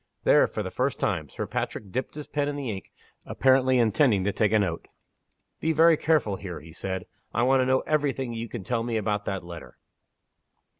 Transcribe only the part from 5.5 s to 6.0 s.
"Be very